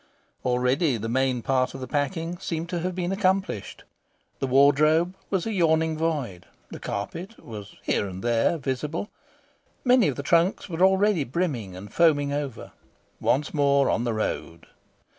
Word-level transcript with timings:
Already 0.43 0.97
the 0.97 1.07
main 1.07 1.43
part 1.43 1.75
of 1.75 1.79
the 1.79 1.87
packing 1.87 2.39
seemed 2.39 2.69
to 2.69 2.79
have 2.79 2.95
been 2.95 3.11
accomplished. 3.11 3.83
The 4.39 4.47
wardrobe 4.47 5.13
was 5.29 5.45
a 5.45 5.53
yawning 5.53 5.95
void, 5.95 6.47
the 6.71 6.79
carpet 6.79 7.37
was 7.37 7.75
here 7.83 8.07
and 8.07 8.23
there 8.23 8.57
visible, 8.57 9.11
many 9.85 10.07
of 10.07 10.15
the 10.15 10.23
trunks 10.23 10.67
were 10.67 10.81
already 10.83 11.23
brimming 11.23 11.75
and 11.75 11.93
foaming 11.93 12.33
over... 12.33 12.71
Once 13.19 13.53
more 13.53 13.91
on 13.91 14.03
the 14.03 14.13
road! 14.15 14.65